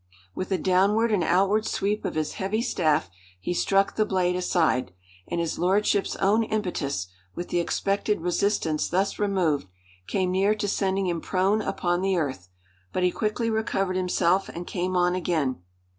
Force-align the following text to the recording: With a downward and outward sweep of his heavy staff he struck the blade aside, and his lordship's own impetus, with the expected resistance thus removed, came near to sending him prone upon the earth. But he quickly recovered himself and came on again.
With 0.33 0.51
a 0.51 0.57
downward 0.57 1.11
and 1.11 1.23
outward 1.23 1.63
sweep 1.67 2.05
of 2.05 2.15
his 2.15 2.33
heavy 2.41 2.63
staff 2.63 3.11
he 3.39 3.53
struck 3.53 3.95
the 3.95 4.03
blade 4.03 4.35
aside, 4.35 4.93
and 5.27 5.39
his 5.39 5.59
lordship's 5.59 6.15
own 6.15 6.41
impetus, 6.43 7.05
with 7.35 7.49
the 7.49 7.59
expected 7.59 8.19
resistance 8.19 8.89
thus 8.89 9.19
removed, 9.19 9.67
came 10.07 10.31
near 10.31 10.55
to 10.55 10.67
sending 10.67 11.05
him 11.05 11.21
prone 11.21 11.61
upon 11.61 12.01
the 12.01 12.17
earth. 12.17 12.49
But 12.91 13.03
he 13.03 13.11
quickly 13.11 13.51
recovered 13.51 13.95
himself 13.95 14.49
and 14.49 14.65
came 14.65 14.95
on 14.97 15.13
again. 15.13 15.61